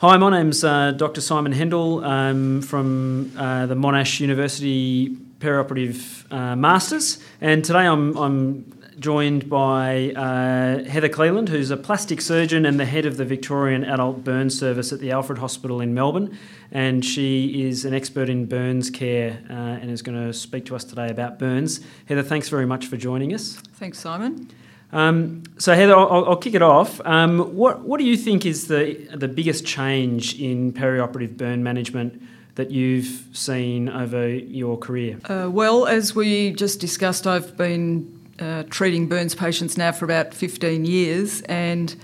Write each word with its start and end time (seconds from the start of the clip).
Hi, 0.00 0.18
my 0.18 0.28
name's 0.28 0.62
uh, 0.62 0.90
Dr. 0.90 1.22
Simon 1.22 1.54
Hendel 1.54 2.04
um, 2.04 2.60
from 2.60 3.32
uh, 3.34 3.64
the 3.64 3.74
Monash 3.74 4.20
University 4.20 5.08
Perioperative 5.38 6.30
uh, 6.30 6.54
Masters, 6.54 7.18
and 7.40 7.64
today 7.64 7.86
I'm, 7.86 8.14
I'm 8.18 8.78
joined 8.98 9.48
by 9.48 10.10
uh, 10.10 10.84
Heather 10.84 11.08
Cleland, 11.08 11.48
who's 11.48 11.70
a 11.70 11.78
plastic 11.78 12.20
surgeon 12.20 12.66
and 12.66 12.78
the 12.78 12.84
head 12.84 13.06
of 13.06 13.16
the 13.16 13.24
Victorian 13.24 13.84
Adult 13.84 14.22
Burn 14.22 14.50
Service 14.50 14.92
at 14.92 15.00
the 15.00 15.12
Alfred 15.12 15.38
Hospital 15.38 15.80
in 15.80 15.94
Melbourne. 15.94 16.36
And 16.70 17.02
she 17.02 17.62
is 17.62 17.86
an 17.86 17.94
expert 17.94 18.28
in 18.28 18.44
burns 18.44 18.90
care 18.90 19.42
uh, 19.48 19.80
and 19.80 19.90
is 19.90 20.02
going 20.02 20.26
to 20.26 20.34
speak 20.34 20.66
to 20.66 20.76
us 20.76 20.84
today 20.84 21.08
about 21.08 21.38
burns. 21.38 21.80
Heather, 22.04 22.22
thanks 22.22 22.50
very 22.50 22.66
much 22.66 22.86
for 22.86 22.98
joining 22.98 23.32
us. 23.32 23.54
Thanks, 23.54 23.98
Simon. 23.98 24.50
Um, 24.92 25.42
so 25.58 25.74
Heather, 25.74 25.96
I'll, 25.96 26.26
I'll, 26.26 26.36
kick 26.36 26.54
it 26.54 26.62
off. 26.62 27.00
Um, 27.04 27.56
what, 27.56 27.80
what 27.80 27.98
do 27.98 28.04
you 28.04 28.16
think 28.16 28.46
is 28.46 28.68
the, 28.68 28.94
the 29.14 29.28
biggest 29.28 29.66
change 29.66 30.40
in 30.40 30.72
perioperative 30.72 31.36
burn 31.36 31.62
management 31.62 32.22
that 32.54 32.70
you've 32.70 33.24
seen 33.32 33.88
over 33.88 34.28
your 34.28 34.78
career? 34.78 35.18
Uh, 35.24 35.48
well, 35.50 35.86
as 35.86 36.14
we 36.14 36.52
just 36.52 36.80
discussed, 36.80 37.26
I've 37.26 37.56
been 37.56 38.12
uh, 38.38 38.64
treating 38.70 39.08
burns 39.08 39.34
patients 39.34 39.76
now 39.76 39.92
for 39.92 40.04
about 40.04 40.32
15 40.34 40.84
years, 40.84 41.42
and 41.42 41.94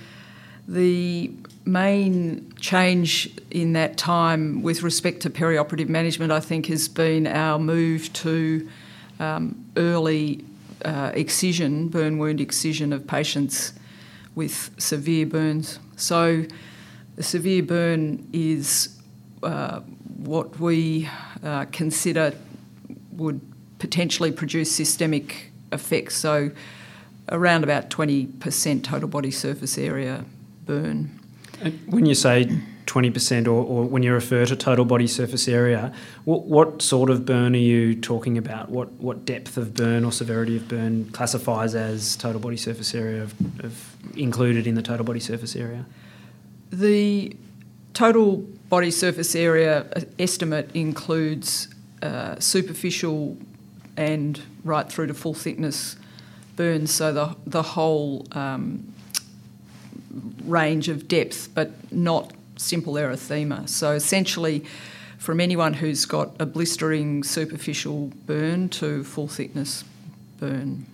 the 0.66 1.30
main 1.65 2.52
change 2.59 3.30
in 3.51 3.74
that 3.74 3.96
time 3.96 4.62
with 4.62 4.83
respect 4.83 5.21
to 5.23 5.30
perioperative 5.30 5.88
management, 5.88 6.33
I 6.33 6.41
think, 6.41 6.66
has 6.66 6.88
been 6.88 7.27
our 7.27 7.59
move 7.59 8.12
to 8.15 8.69
um, 9.21 9.65
early 9.77 10.45
uh, 10.85 11.13
excision, 11.15 11.89
burn 11.89 12.19
wound 12.19 12.41
excision 12.41 12.93
of 12.93 13.07
patients 13.07 13.73
with 14.35 14.71
severe 14.79 15.27
burns. 15.27 15.79
So, 15.97 16.45
a 17.16 17.23
severe 17.23 17.63
burn 17.63 18.29
is 18.33 18.99
uh, 19.43 19.80
what 20.16 20.59
we 20.59 21.09
uh, 21.45 21.66
consider 21.73 22.35
would 23.13 23.41
potentially 23.79 24.33
produce 24.33 24.73
systemic 24.73 25.51
effects. 25.73 26.16
So, 26.16 26.51
around 27.30 27.65
about 27.65 27.91
20% 27.91 28.83
total 28.83 29.09
body 29.09 29.30
surface 29.30 29.79
area 29.79 30.24
burn. 30.67 31.19
When 31.87 32.07
you 32.07 32.15
say 32.15 32.51
20% 32.87 33.47
or, 33.47 33.51
or, 33.51 33.85
when 33.85 34.02
you 34.02 34.13
refer 34.13 34.45
to 34.45 34.57
total 34.57 34.85
body 34.85 35.07
surface 35.07 35.49
area, 35.49 35.93
what, 36.25 36.45
what, 36.45 36.83
sort 36.83 37.11
of 37.11 37.24
burn 37.24 37.55
are 37.55 37.59
you 37.59 37.95
talking 37.95 38.37
about? 38.37 38.71
What, 38.71 38.93
what 38.95 39.24
depth 39.24 39.57
of 39.57 39.74
burn 39.74 40.05
or 40.05 40.13
severity 40.13 40.57
of 40.57 40.69
burn 40.69 41.11
classifies 41.11 41.74
as 41.74 42.16
total 42.16 42.41
body 42.41 42.57
surface 42.57 42.95
area 42.95 43.23
of, 43.23 43.65
of 43.65 43.97
included 44.16 44.66
in 44.66 44.74
the 44.74 44.83
total 44.83 45.05
body 45.05 45.21
surface 45.21 45.55
area? 45.55 45.87
The 46.71 47.37
total 47.95 48.39
body 48.69 48.91
surface 48.91 49.35
area 49.35 49.87
estimate 50.19 50.71
includes 50.74 51.69
uh, 52.02 52.39
superficial 52.41 53.37
and 53.96 54.41
right 54.65 54.91
through 54.91 55.07
to 55.09 55.15
full 55.15 55.35
thickness 55.35 55.96
burns, 56.57 56.91
so 56.91 57.13
the, 57.13 57.37
the 57.46 57.63
whole 57.63 58.27
um, 58.33 58.93
range 60.45 60.89
of 60.89 61.09
depth, 61.09 61.49
but 61.55 61.93
not 61.93 62.33
simple 62.63 62.95
erythema. 62.95 63.68
So 63.68 63.93
essentially, 63.93 64.65
from 65.19 65.41
anyone 65.41 65.75
who's 65.75 66.05
got 66.05 66.34
a 66.41 66.47
blistering 66.47 67.22
superficial 67.22 68.12
burn 68.27 68.69
to 68.71 69.05
full 69.05 69.28
thickness 69.28 69.84
burn. 70.38 70.87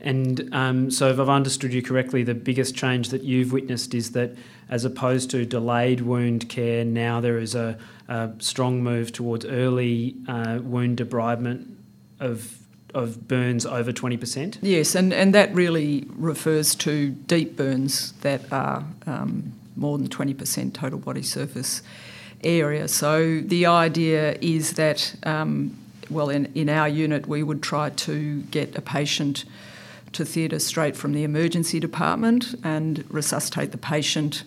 And 0.00 0.52
um, 0.52 0.90
so, 0.90 1.10
if 1.10 1.20
I've 1.20 1.28
understood 1.28 1.72
you 1.72 1.80
correctly, 1.80 2.24
the 2.24 2.34
biggest 2.34 2.74
change 2.74 3.10
that 3.10 3.22
you've 3.22 3.52
witnessed 3.52 3.94
is 3.94 4.12
that 4.12 4.32
as 4.68 4.84
opposed 4.84 5.30
to 5.30 5.46
delayed 5.46 6.00
wound 6.00 6.48
care, 6.48 6.84
now 6.84 7.20
there 7.20 7.38
is 7.38 7.54
a, 7.54 7.78
a 8.08 8.32
strong 8.40 8.82
move 8.82 9.12
towards 9.12 9.44
early 9.44 10.16
uh, 10.26 10.58
wound 10.60 10.98
debridement 10.98 11.72
of 12.18 12.58
of 12.94 13.26
burns 13.26 13.64
over 13.64 13.92
20%? 13.92 14.58
Yes, 14.60 14.94
and, 14.94 15.12
and 15.12 15.34
that 15.34 15.54
really 15.54 16.06
refers 16.10 16.74
to 16.74 17.10
deep 17.10 17.56
burns 17.56 18.12
that 18.20 18.52
are 18.52 18.84
um, 19.06 19.52
more 19.76 19.98
than 19.98 20.08
20% 20.08 20.72
total 20.72 20.98
body 20.98 21.22
surface 21.22 21.82
area. 22.44 22.88
So 22.88 23.40
the 23.40 23.66
idea 23.66 24.36
is 24.40 24.74
that, 24.74 25.14
um, 25.24 25.76
well, 26.10 26.30
in, 26.30 26.46
in 26.54 26.68
our 26.68 26.88
unit, 26.88 27.26
we 27.26 27.42
would 27.42 27.62
try 27.62 27.90
to 27.90 28.42
get 28.42 28.76
a 28.76 28.82
patient 28.82 29.44
to 30.12 30.24
theatre 30.24 30.58
straight 30.58 30.96
from 30.96 31.12
the 31.12 31.24
emergency 31.24 31.80
department 31.80 32.54
and 32.62 33.04
resuscitate 33.08 33.72
the 33.72 33.78
patient 33.78 34.44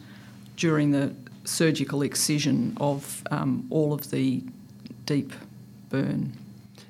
during 0.58 0.92
the 0.92 1.14
surgical 1.44 2.02
excision 2.02 2.76
of 2.80 3.24
um, 3.32 3.66
all 3.70 3.94
of 3.94 4.12
the 4.12 4.44
deep 5.06 5.34
burn. 5.90 6.34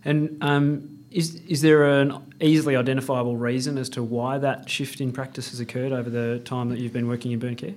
And 0.03 0.37
um, 0.41 1.05
is, 1.11 1.35
is 1.47 1.61
there 1.61 1.85
an 1.85 2.13
easily 2.41 2.75
identifiable 2.75 3.37
reason 3.37 3.77
as 3.77 3.89
to 3.89 4.03
why 4.03 4.37
that 4.37 4.69
shift 4.69 5.01
in 5.01 5.11
practice 5.11 5.49
has 5.51 5.59
occurred 5.59 5.91
over 5.91 6.09
the 6.09 6.39
time 6.39 6.69
that 6.69 6.79
you've 6.79 6.93
been 6.93 7.07
working 7.07 7.31
in 7.31 7.39
burn 7.39 7.55
care? 7.55 7.73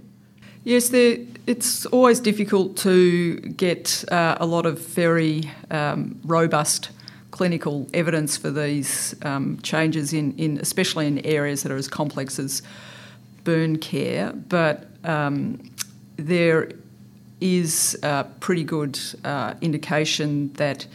Yes, 0.64 0.90
it's 0.92 1.86
always 1.86 2.20
difficult 2.20 2.76
to 2.78 3.36
get 3.36 4.04
uh, 4.10 4.36
a 4.40 4.46
lot 4.46 4.66
of 4.66 4.80
very 4.80 5.50
um, 5.70 6.20
robust 6.24 6.90
clinical 7.30 7.86
evidence 7.94 8.36
for 8.36 8.50
these 8.50 9.14
um, 9.22 9.58
changes 9.62 10.12
in, 10.12 10.36
in, 10.36 10.58
especially 10.58 11.06
in 11.06 11.24
areas 11.24 11.62
that 11.62 11.72
are 11.72 11.76
as 11.76 11.88
complex 11.88 12.38
as 12.38 12.62
burn 13.44 13.78
care. 13.78 14.32
But 14.32 14.88
um, 15.04 15.70
there 16.16 16.70
is 17.40 17.96
a 18.02 18.26
pretty 18.40 18.64
good 18.64 18.98
uh, 19.24 19.54
indication 19.60 20.52
that 20.54 20.86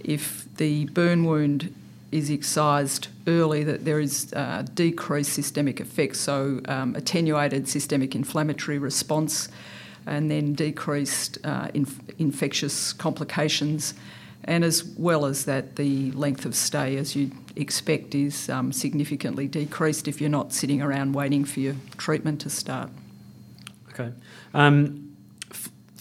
if 0.00 0.48
the 0.56 0.86
burn 0.86 1.24
wound 1.24 1.74
is 2.14 2.30
excised 2.30 3.08
early, 3.26 3.64
that 3.64 3.84
there 3.84 3.98
is 3.98 4.32
uh, 4.34 4.64
decreased 4.74 5.32
systemic 5.32 5.80
effects, 5.80 6.20
so 6.20 6.60
um, 6.68 6.94
attenuated 6.94 7.68
systemic 7.68 8.14
inflammatory 8.14 8.78
response, 8.78 9.48
and 10.06 10.30
then 10.30 10.54
decreased 10.54 11.38
uh, 11.44 11.68
inf- 11.74 12.00
infectious 12.20 12.92
complications, 12.92 13.94
and 14.44 14.62
as 14.62 14.84
well 14.96 15.26
as 15.26 15.44
that, 15.46 15.74
the 15.74 16.12
length 16.12 16.46
of 16.46 16.54
stay, 16.54 16.96
as 16.96 17.16
you'd 17.16 17.32
expect, 17.56 18.14
is 18.14 18.48
um, 18.48 18.72
significantly 18.72 19.48
decreased 19.48 20.06
if 20.06 20.20
you're 20.20 20.30
not 20.30 20.52
sitting 20.52 20.80
around 20.80 21.14
waiting 21.14 21.44
for 21.44 21.58
your 21.60 21.74
treatment 21.96 22.40
to 22.42 22.50
start. 22.50 22.90
Okay. 23.90 24.12
Um, 24.52 25.13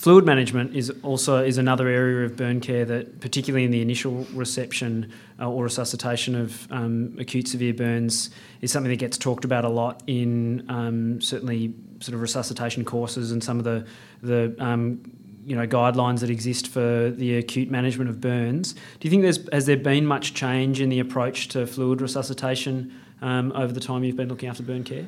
Fluid 0.03 0.25
management 0.25 0.75
is 0.75 0.90
also 1.02 1.41
is 1.41 1.58
another 1.58 1.88
area 1.88 2.25
of 2.25 2.36
burn 2.36 2.59
care 2.59 2.84
that, 2.84 3.22
particularly 3.22 3.64
in 3.64 3.72
the 3.72 3.81
initial 3.81 4.28
reception 4.34 5.09
uh, 5.40 5.50
or 5.50 5.64
resuscitation 5.64 6.36
of 6.36 6.69
um, 6.74 7.16
acute 7.18 7.47
severe 7.47 7.74
burns, 7.74 8.30
is 8.59 8.69
something 8.69 8.90
that 8.90 9.00
gets 9.00 9.18
talked 9.18 9.46
about 9.46 9.63
a 9.63 9.69
lot 9.69 10.03
in 10.06 10.69
um, 10.69 11.22
certainly 11.22 11.74
sort 12.02 12.16
of 12.16 12.22
resuscitation 12.22 12.84
courses 12.84 13.31
and 13.31 13.42
some 13.42 13.59
of 13.59 13.63
the 13.63 13.88
the 14.22 14.53
um, 14.59 15.02
you 15.46 15.56
know 15.56 15.66
guidelines 15.66 16.19
that 16.19 16.30
exist 16.30 16.68
for 16.68 17.09
the 17.09 17.38
acute 17.38 17.72
management 17.72 18.09
of 18.09 18.19
burns. 18.19 18.74
Do 18.74 18.80
you 19.03 19.09
think 19.09 19.22
there's 19.22 19.50
has 19.53 19.68
there 19.68 19.78
been 19.78 20.06
much 20.06 20.34
change 20.34 20.81
in 20.81 20.90
the 20.90 21.00
approach 21.00 21.47
to 21.50 21.66
fluid 21.66 22.02
resuscitation 22.02 22.94
um, 23.22 23.53
over 23.53 23.72
the 23.72 23.80
time 23.80 24.03
you've 24.03 24.18
been 24.18 24.28
looking 24.28 24.50
after 24.50 24.63
burn 24.63 24.84
care? 24.84 25.08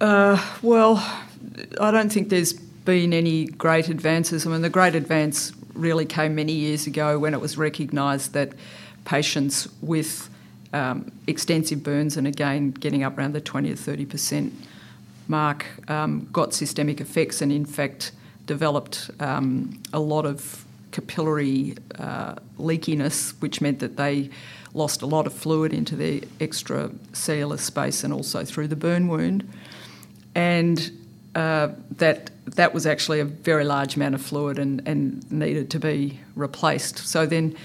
Uh, 0.00 0.44
well, 0.60 0.96
I 1.80 1.92
don't 1.92 2.10
think 2.10 2.30
there's 2.30 2.54
been 2.84 3.12
any 3.12 3.46
great 3.46 3.88
advances. 3.88 4.46
I 4.46 4.50
mean, 4.50 4.62
the 4.62 4.70
great 4.70 4.94
advance 4.94 5.52
really 5.74 6.04
came 6.04 6.34
many 6.34 6.52
years 6.52 6.86
ago 6.86 7.18
when 7.18 7.34
it 7.34 7.40
was 7.40 7.56
recognised 7.56 8.32
that 8.32 8.52
patients 9.04 9.68
with 9.80 10.28
um, 10.72 11.12
extensive 11.26 11.82
burns, 11.82 12.16
and 12.16 12.26
again 12.26 12.70
getting 12.70 13.02
up 13.04 13.16
around 13.16 13.32
the 13.32 13.40
20 13.40 13.72
or 13.72 13.76
30 13.76 14.06
percent 14.06 14.52
mark, 15.28 15.66
um, 15.88 16.28
got 16.32 16.52
systemic 16.52 17.00
effects 17.00 17.40
and 17.40 17.52
in 17.52 17.64
fact 17.64 18.12
developed 18.46 19.10
um, 19.20 19.80
a 19.92 19.98
lot 19.98 20.26
of 20.26 20.64
capillary 20.90 21.74
uh, 21.98 22.34
leakiness, 22.58 23.32
which 23.40 23.60
meant 23.60 23.78
that 23.78 23.96
they 23.96 24.30
lost 24.74 25.02
a 25.02 25.06
lot 25.06 25.26
of 25.26 25.32
fluid 25.32 25.72
into 25.72 25.96
their 25.96 26.20
extracellular 26.40 27.58
space 27.58 28.04
and 28.04 28.12
also 28.12 28.44
through 28.44 28.68
the 28.68 28.76
burn 28.76 29.08
wound. 29.08 29.48
And 30.34 30.90
uh, 31.34 31.68
that 31.96 32.30
that 32.56 32.74
was 32.74 32.86
actually 32.86 33.20
a 33.20 33.24
very 33.24 33.64
large 33.64 33.96
amount 33.96 34.14
of 34.14 34.22
fluid 34.22 34.58
and, 34.58 34.86
and 34.86 35.30
needed 35.30 35.70
to 35.70 35.78
be 35.78 36.20
replaced. 36.36 36.98
So 36.98 37.26
then, 37.26 37.56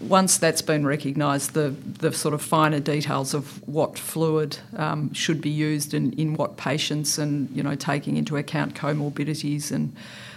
once 0.00 0.38
that's 0.38 0.62
been 0.62 0.86
recognised, 0.86 1.54
the, 1.54 1.70
the 1.70 2.12
sort 2.12 2.32
of 2.32 2.40
finer 2.40 2.80
details 2.80 3.34
of 3.34 3.66
what 3.68 3.98
fluid 3.98 4.58
um, 4.76 5.12
should 5.12 5.40
be 5.40 5.50
used 5.50 5.92
in, 5.92 6.12
in 6.12 6.34
what 6.34 6.56
patients 6.56 7.18
and, 7.18 7.50
you 7.54 7.62
know, 7.62 7.74
taking 7.74 8.16
into 8.16 8.36
account 8.36 8.74
comorbidities 8.74 9.72
and 9.72 9.94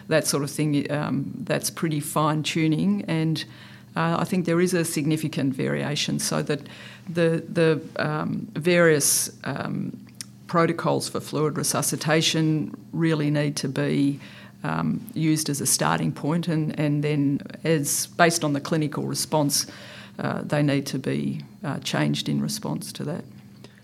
that 0.08 0.26
sort 0.26 0.44
of 0.44 0.50
thing, 0.50 0.92
um, 0.92 1.32
that's 1.44 1.70
pretty 1.70 2.00
fine 2.00 2.42
tuning. 2.42 3.06
And 3.08 3.46
uh, 3.96 4.18
I 4.20 4.24
think 4.24 4.46
there 4.46 4.60
is 4.60 4.74
a 4.74 4.84
significant 4.84 5.54
variation 5.54 6.20
so 6.20 6.42
that 6.42 6.62
the, 7.08 7.44
the 7.48 7.82
um, 7.98 8.48
various 8.54 9.30
um, 9.44 9.96
protocols 10.52 11.08
for 11.08 11.22
fluid 11.22 11.58
resuscitation 11.58 12.76
really 12.92 13.32
need 13.32 13.56
to 13.56 13.70
be 13.70 14.20
um, 14.66 15.00
used 15.14 15.50
as 15.50 15.62
a 15.62 15.66
starting 15.66 16.12
point, 16.12 16.50
and, 16.50 16.78
and 16.78 17.06
then 17.06 17.40
as 17.64 18.08
based 18.18 18.44
on 18.44 18.52
the 18.52 18.60
clinical 18.60 19.04
response, 19.04 19.66
uh, 20.20 20.42
they 20.42 20.62
need 20.62 20.86
to 20.86 21.00
be 21.00 21.42
uh, 21.64 21.80
changed 21.80 22.28
in 22.28 22.42
response 22.42 22.92
to 22.92 23.06
that. 23.06 23.24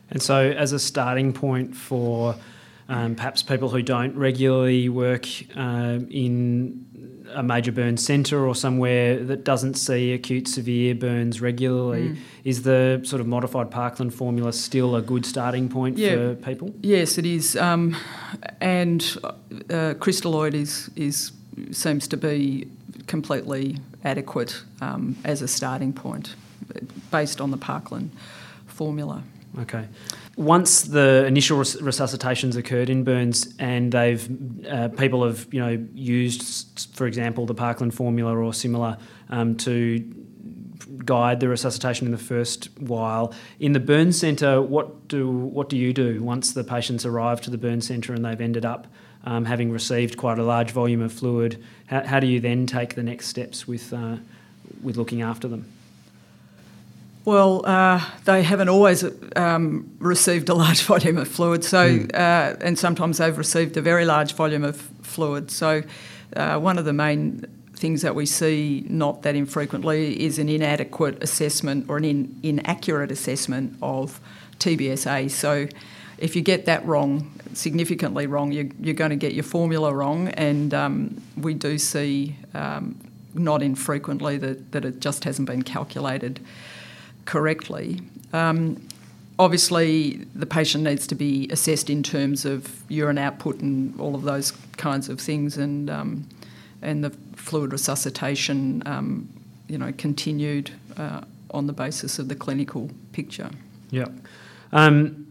And 0.10 0.22
so, 0.22 0.52
as 0.52 0.74
a 0.74 0.80
starting 0.80 1.32
point 1.32 1.74
for 1.74 2.36
um, 2.90 3.16
perhaps 3.16 3.44
people 3.44 3.70
who 3.70 3.82
don't 3.82 4.16
regularly 4.16 4.90
work 4.90 5.28
uh, 5.56 6.00
in 6.10 6.86
a 7.34 7.44
major 7.44 7.72
burn 7.72 7.98
centre 7.98 8.46
or 8.46 8.56
somewhere 8.56 9.22
that 9.24 9.44
doesn't 9.44 9.76
see 9.76 10.14
acute 10.14 10.48
severe 10.48 10.96
burns 10.96 11.42
regularly, 11.42 12.10
mm. 12.10 12.18
is 12.44 12.64
the 12.64 13.02
sort 13.04 13.20
of 13.20 13.28
modified 13.28 13.70
Parkland 13.70 14.14
formula 14.14 14.54
still 14.54 14.96
a 14.96 15.02
good 15.02 15.26
starting 15.26 15.68
point 15.68 15.98
yeah. 15.98 16.16
for 16.16 16.36
people? 16.36 16.74
Yes, 16.82 17.18
it 17.18 17.26
is. 17.26 17.56
Um, 17.58 17.96
and 18.62 19.02
uh, 19.70 19.96
crystalloid 20.00 20.54
is, 20.54 20.90
is 20.96 21.32
seems 21.72 22.08
to 22.08 22.18
be 22.18 22.68
completely 23.08 23.78
adequate 24.04 24.62
um, 24.82 25.16
as 25.24 25.42
a 25.42 25.48
starting 25.48 25.92
point 25.92 26.36
based 27.12 27.42
on 27.42 27.52
the 27.52 27.58
Parkland 27.58 28.12
formula. 28.68 29.24
Okay. 29.60 29.88
Once 30.36 30.84
the 30.84 31.26
initial 31.26 31.58
res- 31.58 31.78
resuscitations 31.78 32.56
occurred 32.56 32.90
in 32.90 33.04
burns, 33.04 33.56
and 33.58 33.92
they've 33.92 34.30
uh, 34.68 34.90
people 34.90 35.26
have 35.26 35.48
you 35.52 35.60
know 35.60 35.88
used, 35.96 36.96
for 36.96 37.08
example, 37.08 37.46
the 37.46 37.56
Parkland 37.56 37.94
formula 37.94 38.36
or 38.36 38.54
similar 38.54 38.98
um, 39.30 39.56
to 39.58 40.00
guide 41.06 41.40
the 41.40 41.50
resuscitation 41.50 42.06
in 42.06 42.12
the 42.12 42.18
first 42.20 42.70
while. 42.80 43.34
In 43.60 43.72
the 43.74 43.80
burn 43.80 44.14
centre, 44.14 44.62
what 44.62 45.08
do 45.08 45.28
what 45.28 45.70
do 45.70 45.78
you 45.78 45.92
do 45.92 46.22
once 46.22 46.54
the 46.54 46.64
patients 46.64 47.06
arrive 47.06 47.42
to 47.42 47.50
the 47.50 47.58
burn 47.58 47.82
centre 47.82 48.14
and 48.14 48.24
they've 48.24 48.40
ended 48.40 48.66
up 48.66 48.86
um, 49.24 49.46
having 49.46 49.72
received 49.72 50.18
quite 50.18 50.38
a 50.38 50.44
large 50.44 50.70
volume 50.70 51.02
of 51.02 51.12
fluid? 51.12 51.64
How, 51.88 52.06
how 52.06 52.20
do 52.20 52.28
you 52.28 52.40
then 52.40 52.68
take 52.68 52.94
the 52.94 53.04
next 53.04 53.28
steps 53.28 53.68
with 53.68 53.92
uh, 53.92 54.18
with 54.84 54.98
looking 54.98 55.24
after 55.24 55.48
them? 55.48 55.66
Well, 57.28 57.66
uh, 57.66 58.02
they 58.24 58.42
haven't 58.42 58.70
always 58.70 59.04
um, 59.36 59.92
received 60.00 60.48
a 60.48 60.54
large 60.54 60.84
volume 60.94 61.18
of 61.18 61.28
fluid, 61.28 61.66
so 61.66 62.00
mm. 62.00 62.16
uh, 62.16 62.56
and 62.62 62.80
sometimes 62.80 63.18
they've 63.18 63.38
received 63.38 63.76
a 63.76 63.82
very 63.82 64.06
large 64.06 64.32
volume 64.32 64.64
of 64.64 64.78
fluid. 65.02 65.52
So, 65.52 65.84
uh, 66.38 66.58
one 66.58 66.78
of 66.78 66.86
the 66.86 66.94
main 66.94 67.46
things 67.76 68.02
that 68.04 68.16
we 68.16 68.26
see 68.26 68.86
not 68.88 69.24
that 69.24 69.36
infrequently 69.36 70.24
is 70.24 70.40
an 70.40 70.48
inadequate 70.48 71.22
assessment 71.22 71.90
or 71.90 71.98
an 71.98 72.06
in, 72.06 72.40
inaccurate 72.44 73.12
assessment 73.12 73.78
of 73.82 74.22
TBSA. 74.60 75.30
So, 75.30 75.68
if 76.20 76.34
you 76.34 76.42
get 76.42 76.64
that 76.68 76.86
wrong, 76.86 77.30
significantly 77.52 78.26
wrong, 78.26 78.54
you're, 78.54 78.70
you're 78.80 78.94
going 78.94 79.10
to 79.10 79.18
get 79.18 79.34
your 79.34 79.44
formula 79.44 79.94
wrong, 79.94 80.30
and 80.30 80.74
um, 80.74 81.22
we 81.36 81.56
do 81.56 81.78
see 81.78 82.38
um, 82.54 82.98
not 83.34 83.62
infrequently 83.62 84.38
that, 84.38 84.72
that 84.72 84.86
it 84.86 85.02
just 85.02 85.26
hasn't 85.26 85.50
been 85.50 85.64
calculated 85.64 86.40
correctly. 87.28 88.02
Um, 88.34 88.82
obviously, 89.38 90.26
the 90.34 90.48
patient 90.48 90.84
needs 90.84 91.06
to 91.08 91.16
be 91.16 91.48
assessed 91.52 91.92
in 91.92 92.02
terms 92.02 92.46
of 92.46 92.82
urine 92.90 93.20
output 93.20 93.60
and 93.60 94.00
all 94.00 94.16
of 94.16 94.24
those 94.24 94.52
kinds 94.78 95.10
of 95.10 95.22
things, 95.22 95.58
and 95.58 95.92
um, 95.92 96.28
and 96.82 97.04
the 97.04 97.12
fluid 97.36 97.72
resuscitation, 97.72 98.82
um, 98.88 99.30
you 99.68 99.78
know, 99.78 99.94
continued 99.98 100.72
uh, 100.98 101.22
on 101.52 101.68
the 101.68 101.74
basis 101.74 102.18
of 102.18 102.28
the 102.30 102.36
clinical 102.36 102.90
picture. 103.12 103.50
Yeah. 103.92 104.08
Um, 104.72 105.28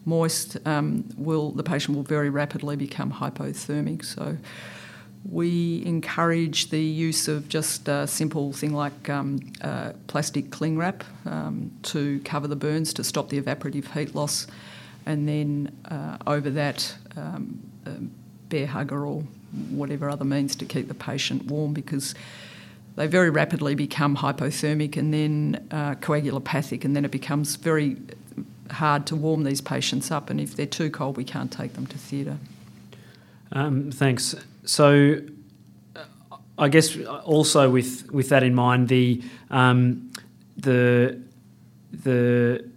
moist, 0.04 0.56
um, 0.66 1.04
will 1.16 1.50
the 1.50 1.62
patient 1.62 1.96
will 1.96 2.04
very 2.04 2.30
rapidly 2.30 2.76
become 2.76 3.12
hypothermic. 3.12 4.04
So 4.04 4.36
we 5.30 5.82
encourage 5.86 6.70
the 6.70 6.80
use 6.80 7.28
of 7.28 7.48
just 7.48 7.88
a 7.88 8.06
simple 8.06 8.52
thing 8.52 8.72
like 8.72 9.08
um, 9.08 9.40
uh, 9.60 9.92
plastic 10.08 10.50
cling 10.50 10.76
wrap 10.76 11.04
um, 11.26 11.70
to 11.82 12.20
cover 12.24 12.48
the 12.48 12.56
burns 12.56 12.92
to 12.94 13.04
stop 13.04 13.28
the 13.28 13.40
evaporative 13.40 13.92
heat 13.92 14.14
loss, 14.14 14.46
and 15.06 15.28
then 15.28 15.70
uh, 15.90 16.18
over 16.26 16.50
that, 16.50 16.96
um, 17.16 17.60
Bair 18.48 18.66
Hugger 18.66 19.06
or 19.06 19.22
whatever 19.70 20.10
other 20.10 20.24
means 20.24 20.56
to 20.56 20.64
keep 20.64 20.88
the 20.88 20.94
patient 20.94 21.46
warm 21.46 21.72
because 21.72 22.14
they 22.96 23.06
very 23.06 23.30
rapidly 23.30 23.74
become 23.74 24.16
hypothermic 24.16 24.96
and 24.96 25.14
then 25.14 25.66
uh, 25.70 25.94
coagulopathic, 25.94 26.84
and 26.84 26.96
then 26.96 27.04
it 27.04 27.10
becomes 27.10 27.56
very 27.56 27.96
hard 28.70 29.06
to 29.06 29.16
warm 29.16 29.44
these 29.44 29.60
patients 29.60 30.10
up, 30.10 30.30
and 30.30 30.40
if 30.40 30.56
they're 30.56 30.66
too 30.66 30.90
cold, 30.90 31.16
we 31.16 31.24
can't 31.24 31.52
take 31.52 31.74
them 31.74 31.86
to 31.86 31.98
theatre. 31.98 32.38
Um, 33.52 33.90
thanks. 33.90 34.34
So, 34.64 35.20
I 36.58 36.68
guess 36.68 36.96
also 37.24 37.70
with 37.70 38.10
with 38.12 38.28
that 38.30 38.42
in 38.42 38.54
mind, 38.54 38.88
the 38.88 39.22
um, 39.50 40.12
the 40.56 41.20
the 41.92 42.68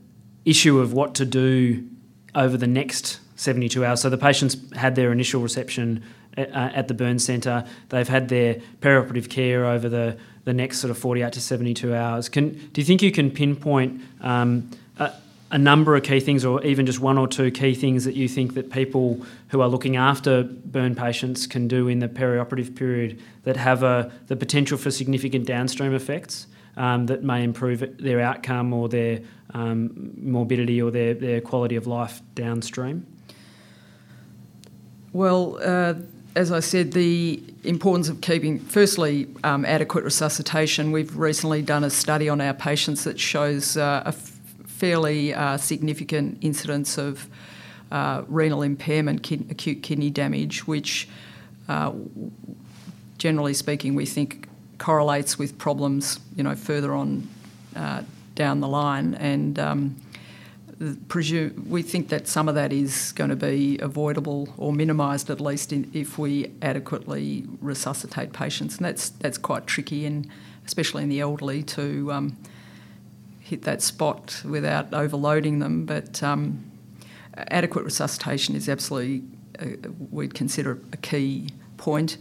issue 0.46 0.80
of 0.80 0.94
what 0.94 1.16
to 1.16 1.26
do 1.26 1.88
over 2.36 2.58
the 2.58 2.68
next 2.68 3.20
72 3.36 3.84
hours. 3.84 4.02
So 4.02 4.10
the 4.10 4.18
patients 4.18 4.58
had 4.74 4.96
their 4.96 5.12
initial 5.12 5.42
reception 5.42 6.04
at, 6.38 6.52
uh, 6.52 6.72
at 6.74 6.88
the 6.88 6.94
burn 6.94 7.20
centre. 7.20 7.66
They've 7.90 8.08
had 8.08 8.30
their 8.30 8.56
perioperative 8.82 9.30
care 9.30 9.66
over 9.66 9.90
the, 9.90 10.18
the 10.44 10.54
next 10.54 10.80
sort 10.80 10.92
of 10.92 10.98
48 10.98 11.34
to 11.34 11.42
72 11.42 11.96
hours. 11.96 12.30
Can 12.30 12.54
do 12.74 12.82
you 12.82 12.86
think 12.86 13.02
you 13.02 13.12
can 13.12 13.32
pinpoint 13.32 14.02
um, 14.22 14.70
a 14.98 15.12
number 15.52 15.96
of 15.96 16.04
key 16.04 16.20
things, 16.20 16.44
or 16.44 16.64
even 16.64 16.86
just 16.86 17.00
one 17.00 17.18
or 17.18 17.28
two 17.28 17.52
key 17.52 17.76
things 17.76 18.06
that 18.06 18.16
you 18.16 18.28
think 18.28 18.56
that 18.56 18.72
people 18.72 19.24
who 19.50 19.62
are 19.62 19.68
looking 19.68 19.96
after 19.96 20.44
burn 20.44 20.96
patients 20.96 21.48
can 21.48 21.68
do 21.68 21.88
in 21.88 22.00
the 22.00 22.08
perioperative 22.08 22.76
period 22.76 23.22
that 23.44 23.56
have 23.56 23.84
a, 23.84 24.12
the 24.28 24.36
potential 24.36 24.78
for 24.78 24.92
significant 24.92 25.46
downstream 25.46 25.94
effects 25.94 26.48
um, 26.78 27.06
that 27.06 27.24
may 27.24 27.44
improve 27.44 27.98
their 27.98 28.20
outcome 28.20 28.74
or 28.74 28.90
their 28.90 29.22
um, 29.54 30.14
morbidity 30.18 30.82
or 30.82 30.92
their, 30.92 31.14
their 31.14 31.42
quality 31.42 31.76
of 31.76 31.88
life 31.88 32.22
downstream? 32.34 33.06
Well, 35.14 35.60
uh, 35.62 35.94
as 36.36 36.52
I 36.52 36.60
said, 36.60 36.92
the 36.92 37.42
importance 37.64 38.10
of 38.10 38.20
keeping, 38.20 38.60
firstly, 38.60 39.28
um, 39.44 39.64
adequate 39.64 40.04
resuscitation. 40.04 40.92
We've 40.92 41.16
recently 41.16 41.62
done 41.62 41.86
a 41.86 41.90
study 41.90 42.28
on 42.28 42.42
our 42.42 42.54
patients 42.54 43.06
that 43.06 43.18
shows 43.18 43.78
uh, 43.78 44.04
a 44.06 44.12
fairly 44.76 45.34
uh, 45.34 45.58
significant 45.58 46.38
incidence 46.42 46.98
of 46.98 47.28
uh, 47.92 48.24
renal 48.28 48.62
impairment, 48.62 49.32
acute 49.32 49.82
kidney 49.82 50.10
damage, 50.10 50.68
which, 50.68 51.08
uh, 51.70 51.94
generally 53.18 53.54
speaking, 53.54 53.96
we 53.96 54.06
think 54.06 54.50
correlates 54.78 55.40
with 55.40 55.58
problems, 55.58 56.20
you 56.36 56.44
know, 56.44 56.56
further 56.56 56.94
on 56.94 57.28
uh, 57.76 58.02
down 58.36 58.60
the 58.60 58.68
line. 58.68 59.14
And 59.16 59.58
um, 59.58 59.96
presume 61.08 61.68
we 61.70 61.82
think 61.82 62.10
that 62.10 62.28
some 62.28 62.50
of 62.50 62.56
that 62.56 62.74
is 62.74 63.14
going 63.14 63.30
to 63.30 63.36
be 63.36 63.78
avoidable 63.80 64.54
or 64.58 64.74
minimised 64.74 65.30
at 65.30 65.40
least 65.40 65.72
in, 65.72 65.90
if 65.94 66.18
we 66.18 66.52
adequately 66.62 67.46
resuscitate 67.62 68.34
patients, 68.34 68.76
and 68.78 68.86
that's 68.86 69.10
that's 69.10 69.38
quite 69.38 69.68
tricky, 69.68 70.06
and 70.06 70.28
especially 70.66 71.04
in 71.04 71.10
the 71.10 71.22
elderly 71.22 71.64
to 71.64 72.12
um, 72.12 72.38
hit 73.46 73.62
that 73.62 73.80
spot 73.80 74.42
without 74.44 74.92
overloading 74.92 75.60
them. 75.60 75.86
But 75.86 76.24
um, 76.24 76.64
adequate 77.38 77.86
resuscitation 77.86 78.56
is 78.56 78.68
absolutely 78.68 79.22
uh, 79.60 79.90
we'd 80.10 80.34
consider 80.34 80.80
a 80.92 80.98
key 80.98 81.50
point. 81.78 82.18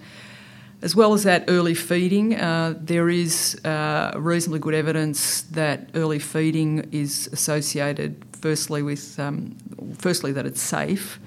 As 0.82 0.94
well 0.94 1.14
as 1.14 1.22
that, 1.22 1.44
early 1.48 1.74
feeding. 1.74 2.34
Uh, 2.38 2.74
there 2.78 3.08
is 3.08 3.58
uh, 3.64 4.12
reasonably 4.16 4.58
good 4.58 4.74
evidence 4.74 5.40
that 5.42 5.88
early 5.94 6.18
feeding 6.18 6.86
is 6.92 7.26
associated 7.32 8.22
firstly 8.32 8.82
with 8.82 9.18
um, 9.18 9.56
firstly 9.96 10.30
that 10.32 10.44
it's 10.44 10.60
safe. 10.60 11.18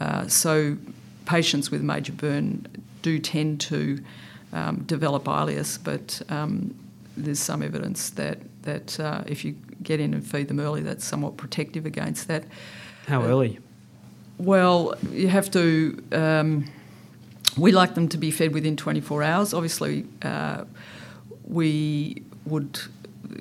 Uh, 0.00 0.26
so 0.26 0.76
patients 1.24 1.70
with 1.70 1.82
major 1.82 2.12
burn 2.12 2.66
do 3.02 3.20
tend 3.20 3.60
to 3.60 4.02
um, 4.52 4.82
develop 4.86 5.24
ileus, 5.24 5.78
but 5.78 6.20
um, 6.28 6.74
there's 7.16 7.38
some 7.38 7.62
evidence 7.62 8.10
that 8.10 8.38
that 8.66 9.00
uh, 9.00 9.24
if 9.26 9.44
you 9.44 9.56
get 9.82 9.98
in 9.98 10.14
and 10.14 10.24
feed 10.24 10.48
them 10.48 10.60
early, 10.60 10.82
that's 10.82 11.04
somewhat 11.04 11.36
protective 11.36 11.86
against 11.86 12.28
that. 12.28 12.44
How 13.06 13.22
early? 13.22 13.58
Well, 14.38 14.94
you 15.10 15.28
have 15.28 15.50
to. 15.52 16.02
Um, 16.12 16.66
we 17.56 17.72
like 17.72 17.94
them 17.94 18.08
to 18.08 18.18
be 18.18 18.30
fed 18.30 18.52
within 18.52 18.76
24 18.76 19.22
hours. 19.22 19.54
Obviously, 19.54 20.04
uh, 20.22 20.64
we 21.44 22.22
would 22.44 22.78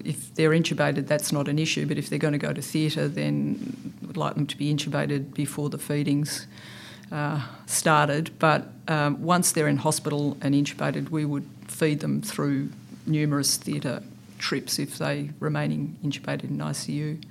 if 0.03 0.33
they're 0.35 0.51
intubated, 0.51 1.07
that's 1.07 1.31
not 1.31 1.47
an 1.47 1.59
issue. 1.59 1.85
But 1.85 1.97
if 1.97 2.09
they're 2.09 2.19
going 2.19 2.33
to 2.33 2.39
go 2.39 2.53
to 2.53 2.61
theatre, 2.61 3.07
then 3.07 3.93
we'd 4.01 4.17
like 4.17 4.35
them 4.35 4.47
to 4.47 4.57
be 4.57 4.73
intubated 4.73 5.33
before 5.33 5.69
the 5.69 5.77
feedings 5.77 6.47
uh, 7.11 7.45
started. 7.65 8.37
But 8.39 8.69
um, 8.87 9.21
once 9.21 9.51
they're 9.51 9.67
in 9.67 9.77
hospital 9.77 10.37
and 10.41 10.55
intubated, 10.55 11.09
we 11.09 11.25
would 11.25 11.47
feed 11.67 11.99
them 11.99 12.21
through 12.21 12.69
numerous 13.05 13.57
theatre 13.57 14.01
trips 14.45 14.77
if 14.77 14.99
they 14.99 15.31
remaining 15.39 15.97
intubated 16.03 16.43
in 16.43 16.59
ICU. 16.59 17.23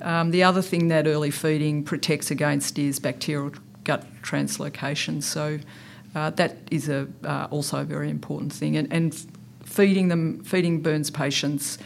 Um, 0.00 0.30
the 0.30 0.42
other 0.42 0.62
thing 0.62 0.88
that 0.88 1.06
early 1.06 1.30
feeding 1.30 1.84
protects 1.84 2.30
against 2.30 2.78
is 2.78 2.98
bacterial 2.98 3.52
gut 3.84 4.06
translocation. 4.22 5.22
So 5.22 5.58
uh, 6.14 6.30
that 6.30 6.56
is 6.70 6.88
a, 6.88 7.08
uh, 7.24 7.48
also 7.50 7.82
a 7.82 7.84
very 7.84 8.08
important 8.08 8.54
thing. 8.54 8.76
And, 8.78 8.90
and 8.90 9.14
feeding 9.64 10.08
them, 10.08 10.42
feeding 10.44 10.80
burns 10.80 11.10
patients 11.10 11.78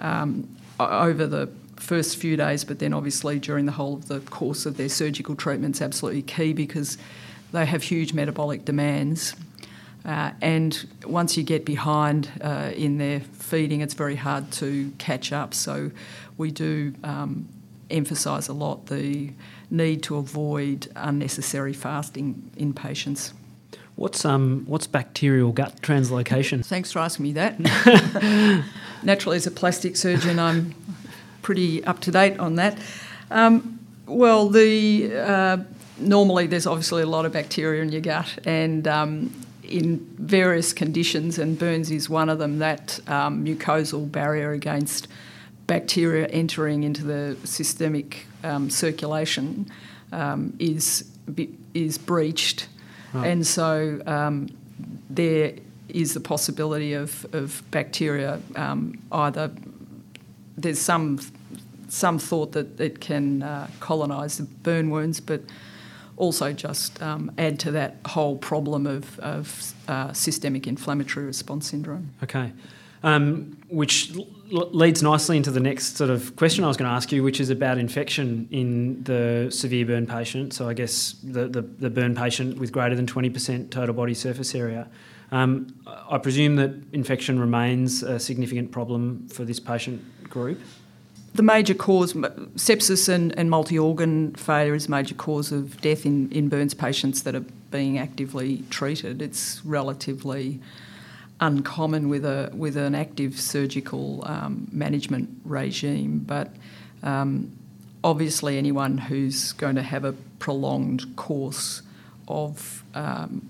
um, 0.00 0.48
over 0.80 1.26
the 1.26 1.50
first 1.76 2.16
few 2.16 2.36
days, 2.36 2.64
but 2.64 2.78
then 2.78 2.94
obviously 2.94 3.38
during 3.38 3.66
the 3.66 3.72
whole 3.72 3.96
of 3.96 4.08
the 4.08 4.20
course 4.20 4.64
of 4.64 4.78
their 4.78 4.88
surgical 4.88 5.36
treatment 5.36 5.76
is 5.76 5.82
absolutely 5.82 6.22
key 6.22 6.54
because 6.54 6.96
they 7.52 7.66
have 7.66 7.82
huge 7.82 8.14
metabolic 8.14 8.64
demands. 8.64 9.34
Uh, 10.04 10.30
and 10.40 10.88
once 11.04 11.36
you 11.36 11.42
get 11.42 11.64
behind 11.64 12.30
uh, 12.40 12.70
in 12.74 12.98
their 12.98 13.20
feeding, 13.20 13.80
it's 13.80 13.94
very 13.94 14.16
hard 14.16 14.50
to 14.52 14.92
catch 14.98 15.32
up. 15.32 15.52
So 15.52 15.90
we 16.36 16.50
do 16.50 16.94
um, 17.04 17.48
emphasise 17.90 18.48
a 18.48 18.52
lot 18.52 18.86
the 18.86 19.30
need 19.70 20.02
to 20.04 20.16
avoid 20.16 20.88
unnecessary 20.96 21.72
fasting 21.72 22.50
in 22.56 22.72
patients. 22.72 23.32
What's 23.96 24.24
um 24.24 24.64
what's 24.66 24.86
bacterial 24.86 25.52
gut 25.52 25.82
translocation? 25.82 26.64
Thanks 26.64 26.92
for 26.92 27.00
asking 27.00 27.24
me 27.24 27.32
that. 27.32 27.58
Naturally, 29.02 29.36
as 29.36 29.46
a 29.46 29.50
plastic 29.50 29.96
surgeon, 29.96 30.38
I'm 30.38 30.74
pretty 31.42 31.82
up 31.84 32.00
to 32.00 32.12
date 32.12 32.38
on 32.38 32.54
that. 32.54 32.78
Um, 33.30 33.80
well, 34.06 34.48
the 34.48 35.16
uh, 35.16 35.56
normally 35.98 36.46
there's 36.46 36.66
obviously 36.66 37.02
a 37.02 37.06
lot 37.06 37.26
of 37.26 37.32
bacteria 37.32 37.82
in 37.82 37.90
your 37.90 38.00
gut, 38.00 38.38
and 38.44 38.86
um, 38.86 39.37
in 39.68 39.98
various 40.18 40.72
conditions, 40.72 41.38
and 41.38 41.58
burns 41.58 41.90
is 41.90 42.08
one 42.08 42.28
of 42.28 42.38
them. 42.38 42.58
That 42.58 43.00
um, 43.06 43.44
mucosal 43.44 44.10
barrier 44.10 44.52
against 44.52 45.08
bacteria 45.66 46.26
entering 46.28 46.82
into 46.82 47.04
the 47.04 47.36
systemic 47.44 48.26
um, 48.42 48.70
circulation 48.70 49.70
um, 50.12 50.54
is 50.58 51.04
is 51.74 51.98
breached 51.98 52.68
Right. 53.12 53.28
And 53.28 53.46
so 53.46 54.00
um, 54.06 54.48
there 55.08 55.54
is 55.88 56.14
the 56.14 56.20
possibility 56.20 56.92
of, 56.92 57.26
of 57.32 57.62
bacteria 57.70 58.40
um, 58.56 58.98
either 59.10 59.50
there's 60.56 60.78
some 60.78 61.20
some 61.88 62.18
thought 62.18 62.52
that 62.52 62.78
it 62.78 63.00
can 63.00 63.42
uh, 63.42 63.66
colonise 63.80 64.36
the 64.36 64.42
burn 64.42 64.90
wounds, 64.90 65.20
but 65.20 65.40
also 66.18 66.52
just 66.52 67.00
um, 67.02 67.32
add 67.38 67.58
to 67.60 67.70
that 67.72 67.96
whole 68.06 68.36
problem 68.36 68.86
of, 68.86 69.18
of 69.20 69.74
uh, 69.88 70.12
systemic 70.12 70.66
inflammatory 70.66 71.24
response 71.26 71.68
syndrome. 71.68 72.10
Okay. 72.22 72.52
Um, 73.02 73.56
which 73.68 74.14
l- 74.16 74.26
leads 74.72 75.02
nicely 75.02 75.36
into 75.36 75.52
the 75.52 75.60
next 75.60 75.96
sort 75.96 76.10
of 76.10 76.34
question 76.34 76.64
I 76.64 76.68
was 76.68 76.76
going 76.76 76.88
to 76.88 76.94
ask 76.94 77.12
you, 77.12 77.22
which 77.22 77.40
is 77.40 77.48
about 77.48 77.78
infection 77.78 78.48
in 78.50 79.04
the 79.04 79.48
severe 79.50 79.86
burn 79.86 80.06
patient. 80.06 80.52
So 80.52 80.68
I 80.68 80.74
guess 80.74 81.14
the, 81.22 81.46
the, 81.46 81.62
the 81.62 81.90
burn 81.90 82.14
patient 82.14 82.58
with 82.58 82.72
greater 82.72 82.96
than 82.96 83.06
20% 83.06 83.70
total 83.70 83.94
body 83.94 84.14
surface 84.14 84.54
area. 84.54 84.88
Um, 85.30 85.68
I 85.86 86.18
presume 86.18 86.56
that 86.56 86.72
infection 86.92 87.38
remains 87.38 88.02
a 88.02 88.18
significant 88.18 88.72
problem 88.72 89.28
for 89.28 89.44
this 89.44 89.60
patient 89.60 90.02
group. 90.28 90.60
The 91.38 91.44
major 91.44 91.74
cause, 91.74 92.14
sepsis 92.14 93.08
and, 93.08 93.32
and 93.38 93.48
multi 93.48 93.78
organ 93.78 94.34
failure, 94.34 94.74
is 94.74 94.88
a 94.88 94.90
major 94.90 95.14
cause 95.14 95.52
of 95.52 95.80
death 95.80 96.04
in, 96.04 96.28
in 96.32 96.48
burns 96.48 96.74
patients 96.74 97.22
that 97.22 97.36
are 97.36 97.44
being 97.70 97.96
actively 97.96 98.64
treated. 98.70 99.22
It's 99.22 99.64
relatively 99.64 100.58
uncommon 101.38 102.08
with 102.08 102.24
a 102.24 102.50
with 102.52 102.76
an 102.76 102.96
active 102.96 103.38
surgical 103.38 104.24
um, 104.26 104.66
management 104.72 105.30
regime, 105.44 106.24
but 106.26 106.50
um, 107.04 107.52
obviously 108.02 108.58
anyone 108.58 108.98
who's 108.98 109.52
going 109.52 109.76
to 109.76 109.82
have 109.82 110.04
a 110.04 110.14
prolonged 110.40 111.14
course 111.14 111.82
of 112.26 112.82
um, 112.96 113.48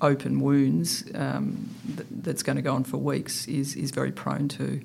open 0.00 0.40
wounds 0.40 1.04
um, 1.14 1.68
th- 1.96 2.08
that's 2.22 2.42
going 2.42 2.56
to 2.56 2.62
go 2.62 2.74
on 2.74 2.84
for 2.84 2.96
weeks 2.96 3.46
is 3.48 3.76
is 3.76 3.90
very 3.90 4.12
prone 4.12 4.48
to 4.48 4.80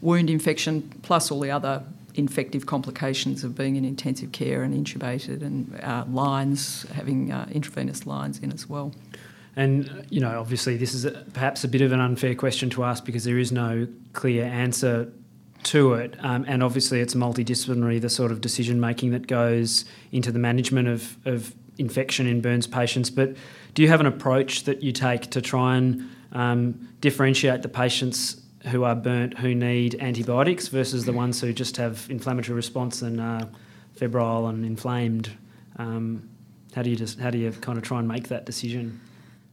wound 0.00 0.30
infection, 0.30 0.82
plus 1.02 1.30
all 1.30 1.40
the 1.40 1.50
other 1.50 1.82
infective 2.14 2.66
complications 2.66 3.44
of 3.44 3.56
being 3.56 3.76
in 3.76 3.84
intensive 3.84 4.32
care 4.32 4.62
and 4.62 4.74
intubated 4.74 5.42
and 5.42 5.78
uh, 5.82 6.04
lines 6.10 6.84
having 6.94 7.30
uh, 7.30 7.46
intravenous 7.52 8.06
lines 8.06 8.38
in 8.38 8.52
as 8.52 8.68
well. 8.68 8.92
And, 9.56 10.06
you 10.10 10.20
know, 10.20 10.40
obviously 10.40 10.76
this 10.76 10.94
is 10.94 11.04
a, 11.04 11.12
perhaps 11.32 11.64
a 11.64 11.68
bit 11.68 11.82
of 11.82 11.92
an 11.92 12.00
unfair 12.00 12.34
question 12.34 12.70
to 12.70 12.84
ask 12.84 13.04
because 13.04 13.24
there 13.24 13.38
is 13.38 13.52
no 13.52 13.86
clear 14.12 14.44
answer 14.44 15.12
to 15.64 15.94
it. 15.94 16.16
Um, 16.20 16.44
and 16.48 16.62
obviously 16.62 17.00
it's 17.00 17.14
multidisciplinary, 17.14 18.00
the 18.00 18.08
sort 18.08 18.32
of 18.32 18.40
decision 18.40 18.80
making 18.80 19.10
that 19.10 19.26
goes 19.26 19.84
into 20.12 20.32
the 20.32 20.38
management 20.38 20.88
of, 20.88 21.16
of 21.26 21.54
infection 21.80 22.26
in 22.26 22.40
burns 22.40 22.66
patients. 22.66 23.10
But 23.10 23.34
do 23.74 23.82
you 23.82 23.88
have 23.88 24.00
an 24.00 24.06
approach 24.06 24.64
that 24.64 24.82
you 24.82 24.92
take 24.92 25.30
to 25.30 25.40
try 25.40 25.76
and 25.76 26.08
um, 26.32 26.88
differentiate 27.00 27.62
the 27.62 27.68
patients 27.68 28.40
who 28.66 28.84
are 28.84 28.94
burnt 28.94 29.38
who 29.38 29.54
need 29.54 29.96
antibiotics 30.00 30.68
versus 30.68 31.06
the 31.06 31.12
ones 31.12 31.40
who 31.40 31.52
just 31.52 31.78
have 31.78 32.06
inflammatory 32.10 32.54
response 32.54 33.00
and 33.02 33.20
are 33.20 33.48
febrile 33.94 34.46
and 34.46 34.64
inflamed? 34.64 35.32
Um, 35.76 36.28
how 36.74 36.82
do 36.82 36.90
you 36.90 36.96
just 36.96 37.18
how 37.18 37.30
do 37.30 37.38
you 37.38 37.50
kind 37.50 37.78
of 37.78 37.84
try 37.84 37.98
and 37.98 38.06
make 38.06 38.28
that 38.28 38.46
decision? 38.46 39.00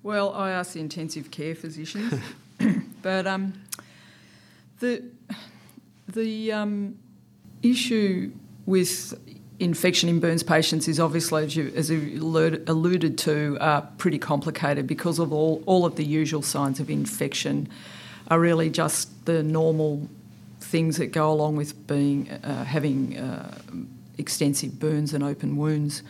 Well, 0.04 0.34
I 0.34 0.52
asked 0.52 0.74
the 0.74 0.80
intensive 0.82 1.32
care 1.32 1.56
physicians, 1.56 2.14
but 3.02 3.26
um, 3.26 3.54
the 4.80 5.04
the 6.08 6.52
um, 6.52 6.98
issue 7.64 8.32
with 8.66 9.18
infection 9.60 10.08
in 10.10 10.20
burns 10.20 10.44
patients 10.44 10.88
is 10.88 11.00
obviously, 11.00 11.44
as 11.44 11.56
you, 11.56 11.72
as 11.76 11.90
you 11.90 12.20
alluded 12.68 13.18
to, 13.18 13.58
uh, 13.60 13.82
pretty 13.98 14.20
complicated 14.20 14.86
because 14.86 15.20
of 15.20 15.34
all, 15.34 15.64
all 15.66 15.86
of 15.86 15.96
the 15.96 16.06
usual 16.06 16.42
signs 16.42 16.80
of 16.80 16.90
infection 16.90 17.68
are 18.30 18.40
really 18.40 18.70
just 18.70 19.26
the 19.26 19.42
normal 19.42 20.08
things 20.60 20.98
that 20.98 21.08
go 21.08 21.32
along 21.32 21.56
with 21.56 21.88
being 21.88 22.30
uh, 22.30 22.66
having 22.66 23.18
uh, 23.18 23.58
extensive 24.18 24.80
burns 24.80 25.14
and 25.14 25.24
open 25.24 25.58
wounds. 25.58 26.04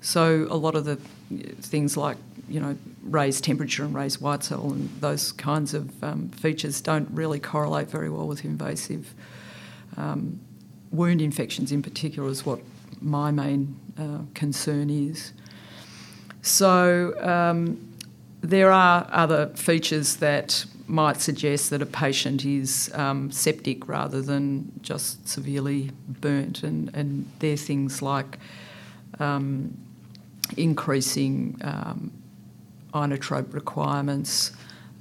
So 0.00 0.46
a 0.50 0.56
lot 0.56 0.74
of 0.74 0.84
the 0.84 0.96
things 0.96 1.96
like 1.96 2.16
you 2.48 2.60
know 2.60 2.76
raised 3.02 3.44
temperature 3.44 3.84
and 3.84 3.94
raised 3.94 4.20
white 4.20 4.44
cell 4.44 4.70
and 4.70 4.88
those 5.00 5.32
kinds 5.32 5.74
of 5.74 6.02
um, 6.02 6.28
features 6.30 6.80
don't 6.80 7.08
really 7.10 7.38
correlate 7.38 7.90
very 7.90 8.08
well 8.08 8.26
with 8.26 8.44
invasive 8.44 9.12
um, 9.96 10.40
wound 10.90 11.20
infections 11.20 11.72
in 11.72 11.82
particular 11.82 12.28
is 12.30 12.46
what 12.46 12.60
my 13.00 13.30
main 13.30 13.76
uh, 13.98 14.20
concern 14.34 14.90
is. 14.90 15.32
So 16.42 17.14
um, 17.20 17.94
there 18.40 18.70
are 18.70 19.06
other 19.10 19.48
features 19.48 20.16
that 20.16 20.64
might 20.86 21.20
suggest 21.20 21.70
that 21.70 21.82
a 21.82 21.86
patient 21.86 22.44
is 22.44 22.90
um, 22.94 23.30
septic 23.30 23.88
rather 23.88 24.22
than 24.22 24.72
just 24.80 25.28
severely 25.28 25.90
burnt, 26.08 26.62
and, 26.62 26.90
and 26.94 27.30
they're 27.40 27.56
things 27.56 28.00
like 28.00 28.38
um, 29.18 29.76
increasing 30.56 31.60
um, 31.62 32.12
inotrope 32.94 33.52
requirements, 33.52 34.52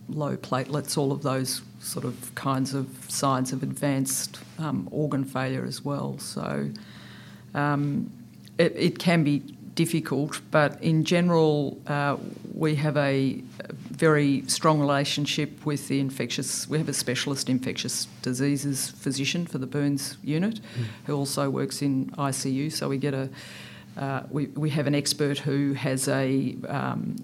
low 0.09 0.37
platelets, 0.37 0.99
all 0.99 1.13
of 1.13 1.23
those 1.23 1.63
sort 1.85 2.05
of 2.05 2.35
kinds 2.35 2.75
of 2.75 2.89
signs 3.09 3.53
of 3.53 3.63
advanced 3.63 4.41
um, 4.59 4.89
organ 4.91 5.25
failure 5.25 5.65
as 5.65 5.85
well. 5.85 6.19
So 6.19 6.71
um, 7.55 8.11
it, 8.59 8.75
it, 8.77 8.99
can 8.99 9.23
be 9.23 9.41
difficult, 9.75 10.41
but 10.51 10.83
in 10.83 11.05
general, 11.05 11.79
uh, 11.87 12.17
we 12.55 12.75
have 12.77 12.97
a 12.97 13.43
very 13.91 14.43
strong 14.47 14.81
relationship 14.81 15.65
with 15.67 15.89
the 15.89 16.01
infectious. 16.01 16.69
We 16.69 16.79
have 16.79 16.89
a 16.89 16.95
specialist 16.95 17.49
infectious 17.49 18.07
diseases 18.23 18.91
physician 18.91 19.47
for 19.47 19.59
the 19.59 19.67
burns 19.67 20.17
unit, 20.25 20.61
mm. 20.61 20.85
who 21.07 21.17
also 21.17 21.51
works 21.51 21.83
in 21.83 22.07
ICU. 22.13 22.73
So 22.73 22.89
we 22.89 22.99
get 22.99 23.15
a 23.15 23.29
uh, 23.97 24.23
we, 24.31 24.47
we 24.47 24.71
have 24.71 24.89
an 24.89 24.95
expert 24.95 25.39
who 25.39 25.73
has 25.75 26.09
a 26.09 26.57
um, 26.69 27.17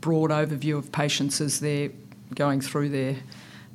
broad 0.00 0.30
overview 0.30 0.76
of 0.76 0.90
patients 0.90 1.40
as 1.40 1.60
they're 1.60 1.90
going 2.34 2.60
through 2.60 2.88
their 2.88 3.16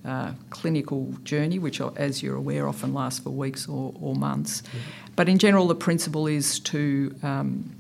uh, 0.07 0.31
clinical 0.49 1.13
journey, 1.23 1.59
which, 1.59 1.81
as 1.81 2.23
you're 2.23 2.37
aware, 2.37 2.67
often 2.67 2.93
lasts 2.93 3.19
for 3.19 3.29
weeks 3.29 3.67
or, 3.67 3.93
or 4.01 4.15
months. 4.15 4.61
Mm-hmm. 4.61 4.77
But 5.15 5.27
in 5.27 5.37
general, 5.37 5.67
the 5.67 5.75
principle 5.75 6.27
is 6.27 6.59
to 6.61 7.13
um, 7.23 7.75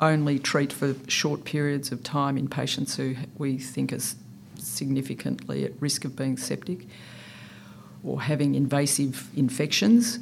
only 0.00 0.38
treat 0.38 0.72
for 0.72 0.94
short 1.08 1.44
periods 1.44 1.92
of 1.92 2.02
time 2.02 2.36
in 2.38 2.48
patients 2.48 2.96
who 2.96 3.14
we 3.38 3.58
think 3.58 3.92
are 3.92 4.00
significantly 4.58 5.64
at 5.64 5.72
risk 5.80 6.04
of 6.04 6.16
being 6.16 6.36
septic 6.38 6.86
or 8.04 8.22
having 8.22 8.54
invasive 8.54 9.28
infections, 9.36 10.18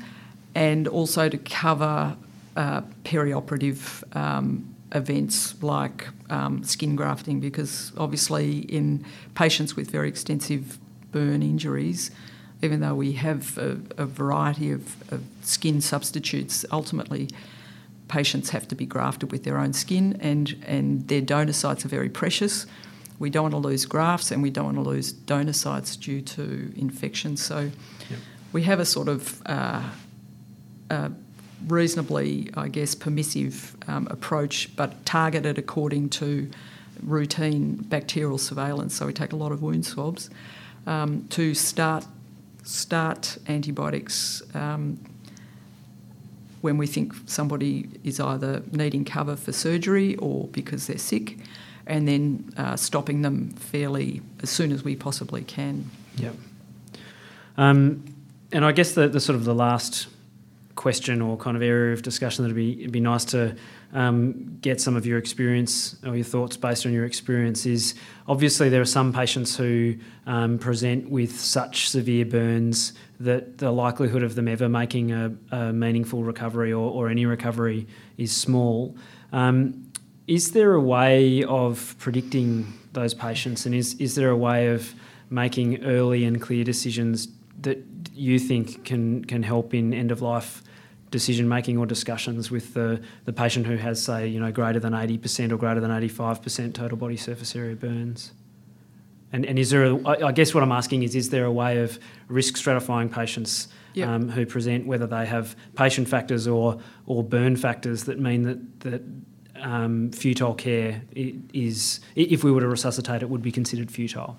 and 0.55 0.89
also 0.89 1.29
to 1.29 1.39
cover 1.39 2.17
uh, 2.57 2.81
perioperative 3.05 4.03
um, 4.17 4.75
events 4.93 5.61
like 5.63 6.09
um, 6.31 6.63
skin 6.65 6.97
grafting, 6.97 7.41
because 7.41 7.93
obviously 7.99 8.61
in 8.61 9.05
patients 9.35 9.77
with 9.77 9.91
very 9.91 10.09
extensive 10.09 10.79
burn 11.15 11.45
injuries, 11.45 12.11
even 12.61 12.81
though 12.81 12.97
we 12.97 13.13
have 13.13 13.57
a, 13.57 13.79
a 13.97 14.05
variety 14.05 14.73
of, 14.73 15.13
of, 15.13 15.23
skin 15.43 15.81
substitutes, 15.81 16.65
ultimately 16.73 17.29
patients 18.09 18.51
have 18.51 18.67
to 18.67 18.75
be 18.75 18.85
grafted 18.85 19.31
with 19.31 19.45
their 19.45 19.59
own 19.59 19.73
skin, 19.73 20.19
and, 20.21 20.57
and 20.67 21.07
their 21.07 21.21
donor 21.21 21.53
sites 21.53 21.85
are 21.85 21.89
very 21.89 22.09
precious. 22.09 22.67
We 23.21 23.31
don't 23.31 23.45
want 23.45 23.55
to 23.55 23.69
lose 23.69 23.87
grafts 23.87 24.33
and 24.33 24.43
we 24.43 24.51
don't 24.51 24.65
want 24.65 24.77
to 24.79 24.83
lose 24.83 25.13
donor 25.13 25.53
sites 25.53 25.95
due 25.95 26.21
to 26.21 26.73
infection. 26.77 27.37
So 27.37 27.71
yep. 28.11 28.19
we 28.53 28.65
have 28.65 28.81
a 28.81 28.85
sort 28.85 29.09
of 29.09 29.41
uh, 29.47 29.83
uh, 30.91 31.11
reasonably, 31.69 32.51
I 32.55 32.67
guess, 32.69 32.97
permissive 32.97 33.77
um, 33.87 34.09
approach, 34.11 34.75
but 34.75 35.07
targeted 35.07 35.59
according 35.59 36.09
to 36.21 36.51
routine 37.03 37.77
bacterial 37.77 38.39
surveillance. 38.39 38.97
So 38.97 39.07
we 39.07 39.13
take 39.13 39.33
a 39.33 39.37
lot 39.37 39.53
of 39.53 39.63
wound 39.63 39.87
swabs 39.87 40.29
um, 40.87 41.27
to 41.31 41.55
start 41.55 42.05
start 42.63 43.37
antibiotics 43.47 44.43
um, 44.55 44.99
when 46.63 46.79
we 46.79 46.87
think 46.87 47.13
somebody 47.27 47.87
is 48.05 48.19
either 48.19 48.63
needing 48.73 49.05
cover 49.05 49.37
for 49.37 49.53
surgery 49.53 50.17
or 50.17 50.47
because 50.49 50.87
they're 50.87 50.97
sick, 50.97 51.37
and 51.87 52.09
then 52.09 52.53
uh, 52.57 52.75
stopping 52.75 53.21
them 53.23 53.51
fairly 53.51 54.23
as 54.43 54.49
soon 54.49 54.73
as 54.73 54.83
we 54.83 54.97
possibly 54.97 55.43
can. 55.43 55.91
Yeah. 56.17 56.31
Um, 57.59 58.03
and 58.51 58.65
I 58.65 58.73
guess 58.73 58.93
the, 58.93 59.09
the 59.09 59.21
sort 59.21 59.37
of 59.37 59.45
the 59.45 59.55
last 59.55 60.07
question 60.75 61.21
or 61.21 61.37
kind 61.37 61.57
of 61.57 61.63
area 61.63 61.93
of 61.93 62.03
discussion 62.03 62.45
that'd 62.45 62.57
be 62.57 62.81
it'd 62.81 62.93
be 62.93 63.01
nice 63.01 63.25
to 63.27 63.55
um, 63.95 64.59
get 64.61 64.81
some 64.81 64.97
of 64.97 65.07
your 65.07 65.19
experience 65.19 65.97
or 66.05 66.17
your 66.17 66.25
thoughts 66.25 66.57
based 66.57 66.85
on 66.85 66.93
your 66.93 67.05
experience 67.05 67.65
is 67.65 67.95
obviously 68.27 68.69
there 68.69 68.81
are 68.81 68.85
some 68.85 69.13
patients 69.13 69.57
who 69.57 69.95
um, 70.27 70.59
present 70.59 71.09
with 71.09 71.41
such 71.41 71.89
severe 71.89 72.25
burns 72.25 72.93
that 73.21 73.59
the 73.59 73.71
likelihood 73.71 74.25
of 74.25 74.35
them 74.35 74.49
ever 74.49 74.69
making 74.69 75.13
a, 75.13 75.33
a 75.53 75.73
meaningful 75.73 76.25
recovery 76.25 76.73
or, 76.73 76.91
or, 76.91 77.09
any 77.09 77.25
recovery 77.25 77.87
is 78.19 78.37
small. 78.37 78.97
Um, 79.33 79.91
is 80.27 80.51
there 80.51 80.73
a 80.73 80.81
way 80.81 81.45
of 81.45 81.95
predicting 82.01 82.73
those 82.95 83.15
patients 83.15 83.65
and 83.65 83.75
is, 83.75 83.95
is 84.01 84.17
there 84.17 84.31
a 84.31 84.37
way 84.37 84.69
of 84.69 84.93
making 85.31 85.85
early 85.85 86.25
and 86.25 86.43
clear 86.43 86.65
decisions 86.65 87.29
that 87.61 87.79
you 88.13 88.39
think 88.39 88.85
can 88.85 89.25
can 89.25 89.43
help 89.43 89.75
in 89.75 89.93
end 89.93 90.13
of 90.13 90.23
life 90.23 90.63
decision 91.15 91.49
making 91.49 91.79
or 91.79 91.87
discussions 91.87 92.51
with 92.51 92.75
the, 92.75 93.01
the 93.25 93.33
patient 93.33 93.65
who 93.69 93.77
has 93.77 94.03
say 94.03 94.27
you 94.27 94.41
know 94.41 94.51
greater 94.51 94.81
than 94.81 94.93
80% 94.93 95.53
or 95.53 95.57
greater 95.57 95.79
than 95.79 95.93
85% 95.93 96.75
total 96.75 96.99
body 96.99 97.17
surface 97.17 97.55
area 97.55 97.77
burns 97.77 98.33
and, 99.33 99.47
and 99.47 99.57
is 99.57 99.71
there 99.71 99.85
a, 99.85 100.27
I 100.27 100.33
guess 100.33 100.55
what 100.55 100.65
I'm 100.65 100.73
asking 100.73 101.05
is 101.05 101.15
is 101.15 101.31
there 101.31 101.45
a 101.45 101.53
way 101.53 101.79
of 101.79 102.01
risk 102.27 102.57
stratifying 102.57 103.13
patients 103.13 103.69
yep. 103.93 104.09
um, 104.09 104.29
who 104.29 104.45
present 104.45 104.89
whether 104.89 105.07
they 105.07 105.25
have 105.25 105.55
patient 105.77 106.09
factors 106.09 106.49
or 106.49 106.81
or 107.07 107.23
burn 107.23 107.55
factors 107.55 108.05
that 108.05 108.19
mean 108.19 108.43
that 108.43 108.81
that 108.81 109.03
um, 109.63 110.11
futile 110.11 110.55
care 110.55 111.01
is 111.15 112.01
if 112.17 112.43
we 112.43 112.51
were 112.51 112.61
to 112.61 112.67
resuscitate 112.67 113.23
it 113.23 113.31
would 113.31 113.43
be 113.43 113.53
considered 113.53 113.89
futile 113.89 114.37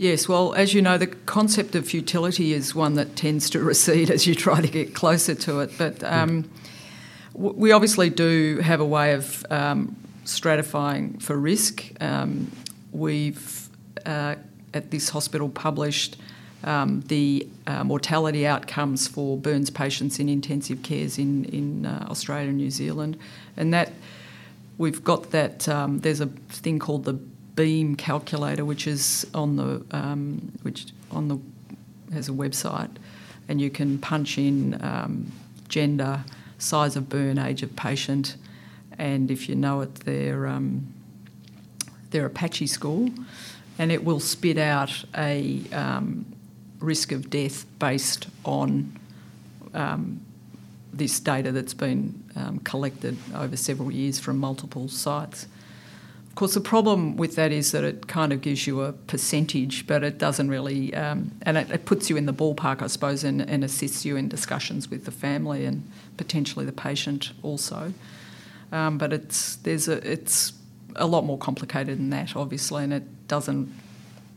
Yes, 0.00 0.26
well, 0.26 0.54
as 0.54 0.72
you 0.72 0.80
know, 0.80 0.96
the 0.96 1.08
concept 1.08 1.74
of 1.74 1.86
futility 1.86 2.54
is 2.54 2.74
one 2.74 2.94
that 2.94 3.16
tends 3.16 3.50
to 3.50 3.58
recede 3.62 4.10
as 4.10 4.26
you 4.26 4.34
try 4.34 4.62
to 4.62 4.66
get 4.66 4.94
closer 4.94 5.34
to 5.34 5.60
it. 5.60 5.72
But 5.76 6.02
um, 6.02 6.50
we 7.34 7.70
obviously 7.70 8.08
do 8.08 8.60
have 8.60 8.80
a 8.80 8.84
way 8.86 9.12
of 9.12 9.44
um, 9.50 9.94
stratifying 10.24 11.20
for 11.20 11.36
risk. 11.36 11.92
Um, 12.00 12.50
we've, 12.92 13.68
uh, 14.06 14.36
at 14.72 14.90
this 14.90 15.10
hospital, 15.10 15.50
published 15.50 16.16
um, 16.64 17.02
the 17.02 17.46
uh, 17.66 17.84
mortality 17.84 18.46
outcomes 18.46 19.06
for 19.06 19.36
burns 19.36 19.68
patients 19.68 20.18
in 20.18 20.30
intensive 20.30 20.82
cares 20.82 21.18
in, 21.18 21.44
in 21.44 21.84
uh, 21.84 22.06
Australia 22.08 22.48
and 22.48 22.56
New 22.56 22.70
Zealand. 22.70 23.18
And 23.54 23.74
that 23.74 23.92
we've 24.78 25.04
got 25.04 25.32
that, 25.32 25.68
um, 25.68 25.98
there's 25.98 26.22
a 26.22 26.26
thing 26.48 26.78
called 26.78 27.04
the 27.04 27.20
Beam 27.54 27.96
calculator, 27.96 28.64
which 28.64 28.86
is 28.86 29.26
on 29.34 29.56
the 29.56 29.84
um, 29.90 30.52
which 30.62 30.86
on 31.10 31.28
the 31.28 31.38
has 32.12 32.28
a 32.28 32.32
website, 32.32 32.90
and 33.48 33.60
you 33.60 33.70
can 33.70 33.98
punch 33.98 34.38
in 34.38 34.82
um, 34.82 35.32
gender, 35.68 36.24
size 36.58 36.96
of 36.96 37.08
burn, 37.08 37.38
age 37.38 37.62
of 37.62 37.74
patient, 37.76 38.36
and 38.98 39.30
if 39.30 39.48
you 39.48 39.54
know 39.54 39.80
it, 39.80 39.94
their 40.00 40.46
um, 40.46 40.92
their 42.10 42.26
Apache 42.26 42.66
score, 42.66 43.08
and 43.78 43.92
it 43.92 44.04
will 44.04 44.20
spit 44.20 44.58
out 44.58 45.04
a 45.16 45.62
um, 45.72 46.26
risk 46.80 47.12
of 47.12 47.30
death 47.30 47.66
based 47.78 48.26
on 48.44 48.92
um, 49.74 50.20
this 50.92 51.20
data 51.20 51.52
that's 51.52 51.74
been 51.74 52.22
um, 52.36 52.58
collected 52.60 53.16
over 53.34 53.56
several 53.56 53.90
years 53.90 54.18
from 54.18 54.38
multiple 54.38 54.88
sites. 54.88 55.46
Of 56.30 56.36
course, 56.36 56.54
the 56.54 56.60
problem 56.60 57.16
with 57.16 57.34
that 57.34 57.50
is 57.50 57.72
that 57.72 57.82
it 57.82 58.06
kind 58.06 58.32
of 58.32 58.40
gives 58.40 58.66
you 58.66 58.82
a 58.82 58.92
percentage, 58.92 59.86
but 59.86 60.04
it 60.04 60.16
doesn't 60.16 60.48
really, 60.48 60.94
um, 60.94 61.32
and 61.42 61.58
it, 61.58 61.70
it, 61.70 61.84
puts 61.84 62.08
you 62.08 62.16
in 62.16 62.26
the 62.26 62.32
ballpark, 62.32 62.82
I 62.82 62.86
suppose, 62.86 63.24
and, 63.24 63.42
and, 63.42 63.64
assists 63.64 64.04
you 64.04 64.16
in 64.16 64.28
discussions 64.28 64.88
with 64.88 65.04
the 65.04 65.10
family 65.10 65.64
and 65.64 65.90
potentially 66.16 66.64
the 66.64 66.72
patient 66.72 67.32
also. 67.42 67.92
Um, 68.70 68.96
but 68.96 69.12
it's 69.12 69.56
there's 69.56 69.88
a 69.88 69.96
it's 70.08 70.52
a 70.94 71.06
lot 71.06 71.24
more 71.24 71.36
complicated 71.36 71.98
than 71.98 72.10
that, 72.10 72.36
obviously, 72.36 72.84
and 72.84 72.92
it 72.92 73.28
doesn't. 73.28 73.74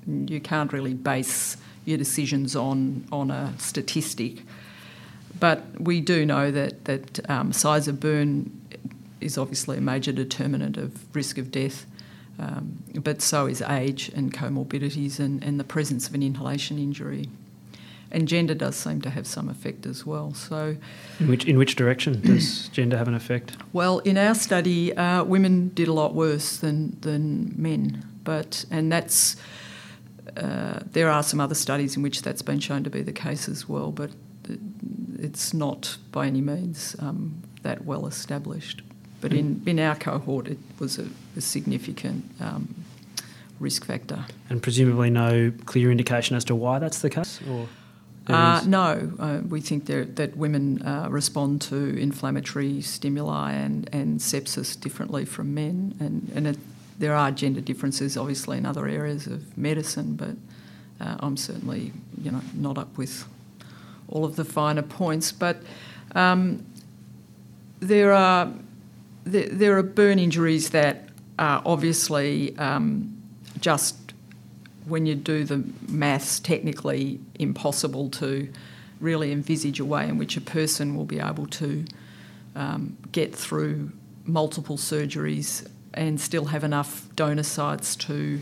You 0.07 0.41
can't 0.41 0.73
really 0.73 0.95
base 0.95 1.57
your 1.85 1.99
decisions 1.99 2.55
on 2.55 3.05
on 3.11 3.29
a 3.29 3.53
statistic. 3.59 4.41
But 5.39 5.79
we 5.79 6.01
do 6.01 6.25
know 6.25 6.51
that 6.51 6.85
that 6.85 7.29
um, 7.29 7.53
size 7.53 7.87
of 7.87 7.99
burn 7.99 8.49
is 9.23 9.37
obviously 9.37 9.77
a 9.77 9.81
major 9.81 10.11
determinant 10.11 10.77
of 10.77 11.15
risk 11.15 11.37
of 11.37 11.51
death, 11.51 11.85
um, 12.39 12.83
but 12.95 13.21
so 13.21 13.45
is 13.45 13.61
age 13.61 14.09
and 14.15 14.33
comorbidities 14.33 15.19
and, 15.19 15.43
and 15.43 15.59
the 15.59 15.63
presence 15.63 16.07
of 16.07 16.15
an 16.15 16.23
inhalation 16.23 16.77
injury. 16.77 17.29
and 18.13 18.27
gender 18.27 18.53
does 18.53 18.75
seem 18.75 19.01
to 19.01 19.09
have 19.09 19.25
some 19.25 19.49
effect 19.49 19.85
as 19.85 20.05
well. 20.05 20.33
So, 20.33 20.77
in 21.19 21.27
which 21.27 21.45
in 21.45 21.57
which 21.57 21.75
direction 21.75 22.21
does 22.21 22.67
gender 22.71 22.95
have 22.97 23.07
an 23.07 23.15
effect? 23.15 23.57
Well, 23.73 23.99
in 23.99 24.17
our 24.17 24.35
study, 24.35 24.95
uh, 24.95 25.23
women 25.23 25.71
did 25.73 25.87
a 25.87 25.93
lot 25.93 26.13
worse 26.13 26.57
than 26.57 26.97
than 27.01 27.53
men, 27.57 28.05
but 28.23 28.65
and 28.71 28.91
that's. 28.91 29.35
Uh, 30.37 30.79
there 30.91 31.11
are 31.11 31.21
some 31.21 31.39
other 31.39 31.53
studies 31.53 31.95
in 31.95 32.01
which 32.01 32.21
that's 32.23 32.41
been 32.41 32.59
shown 32.59 32.83
to 32.83 32.89
be 32.89 33.03
the 33.03 33.11
case 33.11 33.47
as 33.47 33.69
well, 33.69 33.91
but 33.91 34.09
it's 35.19 35.53
not 35.53 35.97
by 36.11 36.25
any 36.27 36.41
means 36.41 36.95
um, 36.99 37.43
that 37.61 37.85
well 37.85 38.07
established. 38.07 38.81
But 39.23 39.31
in, 39.31 39.63
in 39.65 39.79
our 39.79 39.95
cohort, 39.95 40.49
it 40.49 40.57
was 40.79 40.99
a, 40.99 41.07
a 41.37 41.39
significant 41.39 42.25
um, 42.41 42.75
risk 43.57 43.85
factor. 43.85 44.25
And 44.49 44.61
presumably 44.61 45.09
no 45.09 45.53
clear 45.65 45.91
indication 45.91 46.35
as 46.35 46.43
to 46.43 46.55
why 46.55 46.79
that's 46.79 46.99
the 46.99 47.09
case? 47.09 47.39
Or 47.49 47.69
uh, 48.27 48.61
no, 48.67 49.13
uh, 49.19 49.39
we 49.47 49.61
think 49.61 49.85
that 49.85 50.35
women 50.35 50.81
uh, 50.81 51.07
respond 51.09 51.61
to 51.61 51.97
inflammatory 51.97 52.81
stimuli 52.81 53.53
and, 53.53 53.89
and 53.93 54.19
sepsis 54.19 54.77
differently 54.77 55.23
from 55.23 55.53
men, 55.53 55.95
and, 56.01 56.29
and 56.35 56.47
it, 56.47 56.57
there 56.99 57.15
are 57.15 57.31
gender 57.31 57.61
differences 57.61 58.17
obviously 58.17 58.57
in 58.57 58.65
other 58.65 58.89
areas 58.89 59.25
of 59.25 59.57
medicine, 59.57 60.15
but 60.17 60.35
uh, 61.05 61.15
I'm 61.21 61.37
certainly 61.37 61.93
you 62.21 62.31
know 62.31 62.41
not 62.53 62.77
up 62.77 62.97
with 62.97 63.25
all 64.09 64.25
of 64.25 64.35
the 64.35 64.43
finer 64.45 64.81
points. 64.81 65.31
But 65.31 65.57
um, 66.13 66.65
there 67.79 68.11
are 68.11 68.51
there, 69.25 69.77
are 69.77 69.83
burn 69.83 70.19
injuries 70.19 70.71
that 70.71 71.09
are 71.39 71.61
obviously 71.65 72.57
um, 72.57 73.21
just 73.59 73.95
when 74.85 75.05
you 75.05 75.15
do 75.15 75.43
the 75.43 75.63
maths, 75.87 76.39
technically 76.39 77.19
impossible 77.35 78.09
to 78.09 78.51
really 78.99 79.31
envisage 79.31 79.79
a 79.79 79.85
way 79.85 80.07
in 80.07 80.17
which 80.17 80.37
a 80.37 80.41
person 80.41 80.95
will 80.95 81.05
be 81.05 81.19
able 81.19 81.45
to 81.47 81.85
um, 82.55 82.97
get 83.11 83.35
through 83.35 83.91
multiple 84.25 84.77
surgeries 84.77 85.67
and 85.93 86.19
still 86.19 86.45
have 86.45 86.63
enough 86.63 87.07
donor 87.15 87.43
sites 87.43 87.95
to 87.95 88.39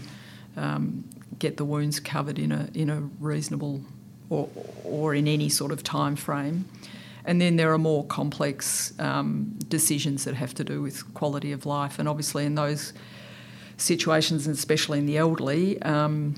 um, 0.58 1.04
get 1.40 1.58
the 1.58 1.66
wounds 1.66 2.00
covered 2.00 2.38
in 2.38 2.52
a 2.52 2.70
in 2.74 2.90
a 2.90 3.02
reasonable 3.20 3.82
or 4.30 4.50
or 4.84 5.16
in 5.16 5.28
any 5.28 5.50
sort 5.50 5.72
of 5.72 5.84
time 5.84 6.16
frame. 6.16 6.66
And 7.26 7.40
then 7.40 7.56
there 7.56 7.72
are 7.72 7.78
more 7.78 8.06
complex 8.06 8.94
um, 9.00 9.56
decisions 9.68 10.24
that 10.26 10.36
have 10.36 10.54
to 10.56 10.64
do 10.64 10.82
with 10.82 11.14
quality 11.14 11.52
of 11.52 11.66
life, 11.66 12.00
and 12.00 12.10
obviously 12.10 12.46
in 12.46 12.56
those 12.56 12.94
situations, 13.78 14.48
and 14.48 14.56
especially 14.56 15.00
in 15.00 15.06
the 15.06 15.18
elderly, 15.18 15.82
um, 15.82 16.36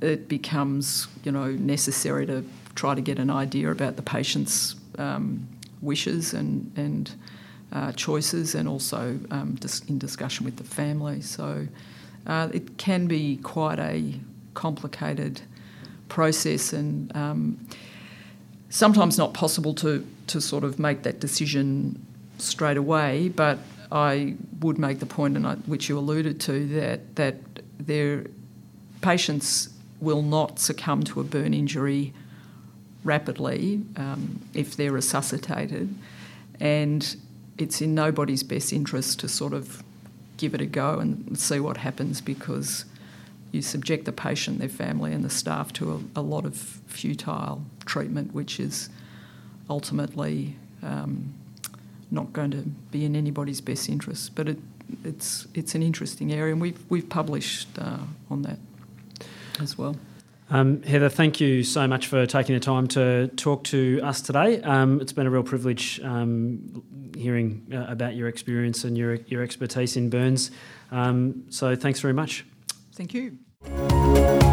it 0.00 0.28
becomes 0.28 1.08
you 1.24 1.32
know 1.32 1.50
necessary 1.52 2.26
to 2.26 2.44
try 2.74 2.94
to 2.94 3.00
get 3.00 3.18
an 3.18 3.30
idea 3.30 3.70
about 3.70 3.96
the 3.96 4.02
patient's 4.02 4.76
um, 4.98 5.48
wishes 5.80 6.34
and 6.34 6.72
and 6.76 7.12
uh, 7.72 7.92
choices, 7.92 8.54
and 8.54 8.68
also 8.68 9.18
um, 9.30 9.56
dis- 9.60 9.82
in 9.88 9.98
discussion 9.98 10.44
with 10.44 10.56
the 10.56 10.64
family. 10.64 11.20
So 11.20 11.66
uh, 12.26 12.48
it 12.52 12.78
can 12.78 13.06
be 13.06 13.36
quite 13.38 13.78
a 13.78 14.14
complicated 14.54 15.40
process, 16.08 16.72
and 16.72 17.14
um, 17.16 17.66
sometimes 18.70 19.18
not 19.18 19.34
possible 19.34 19.74
to 19.74 20.06
to 20.28 20.40
sort 20.40 20.64
of 20.64 20.78
make 20.78 21.02
that 21.02 21.20
decision 21.20 22.04
straight 22.38 22.76
away, 22.76 23.28
but 23.28 23.58
I 23.92 24.34
would 24.60 24.78
make 24.78 24.98
the 24.98 25.06
point, 25.06 25.36
and 25.36 25.46
I, 25.46 25.54
which 25.54 25.88
you 25.88 25.98
alluded 25.98 26.40
to, 26.42 26.66
that 26.80 27.16
that 27.16 27.36
their 27.78 28.26
patients 29.00 29.70
will 30.00 30.22
not 30.22 30.58
succumb 30.58 31.04
to 31.04 31.20
a 31.20 31.24
burn 31.24 31.54
injury 31.54 32.12
rapidly 33.04 33.82
um, 33.96 34.40
if 34.52 34.76
they're 34.76 34.92
resuscitated, 34.92 35.94
and 36.60 37.16
it's 37.56 37.80
in 37.80 37.94
nobody's 37.94 38.42
best 38.42 38.72
interest 38.72 39.20
to 39.20 39.28
sort 39.28 39.52
of 39.52 39.82
give 40.36 40.54
it 40.54 40.60
a 40.60 40.66
go 40.66 40.98
and 40.98 41.38
see 41.38 41.60
what 41.60 41.78
happens 41.78 42.20
because 42.20 42.84
you 43.56 43.62
subject 43.62 44.04
the 44.04 44.12
patient, 44.12 44.58
their 44.58 44.68
family, 44.68 45.12
and 45.12 45.24
the 45.24 45.30
staff 45.30 45.72
to 45.74 46.04
a, 46.14 46.20
a 46.20 46.22
lot 46.22 46.44
of 46.44 46.56
futile 46.86 47.62
treatment, 47.84 48.32
which 48.32 48.60
is 48.60 48.88
ultimately 49.68 50.56
um, 50.82 51.34
not 52.10 52.32
going 52.32 52.50
to 52.52 52.62
be 52.90 53.04
in 53.04 53.16
anybody's 53.16 53.60
best 53.60 53.88
interest. 53.88 54.34
But 54.34 54.48
it, 54.48 54.58
it's 55.04 55.48
it's 55.54 55.74
an 55.74 55.82
interesting 55.82 56.32
area, 56.32 56.52
and 56.52 56.60
we've 56.60 56.78
we've 56.88 57.08
published 57.08 57.68
uh, 57.78 57.98
on 58.30 58.42
that 58.42 58.58
as 59.60 59.76
well. 59.76 59.96
Um, 60.48 60.82
Heather, 60.82 61.08
thank 61.08 61.40
you 61.40 61.64
so 61.64 61.88
much 61.88 62.06
for 62.06 62.24
taking 62.24 62.54
the 62.54 62.60
time 62.60 62.86
to 62.88 63.26
talk 63.28 63.64
to 63.64 64.00
us 64.04 64.20
today. 64.20 64.62
Um, 64.62 65.00
it's 65.00 65.12
been 65.12 65.26
a 65.26 65.30
real 65.30 65.42
privilege 65.42 66.00
um, 66.04 66.84
hearing 67.16 67.66
uh, 67.72 67.86
about 67.88 68.14
your 68.14 68.28
experience 68.28 68.84
and 68.84 68.96
your 68.96 69.14
your 69.26 69.42
expertise 69.42 69.96
in 69.96 70.08
burns. 70.10 70.50
Um, 70.92 71.46
so 71.48 71.74
thanks 71.74 72.00
very 72.00 72.14
much. 72.14 72.44
Thank 72.92 73.12
you. 73.12 73.38
Música 73.68 74.45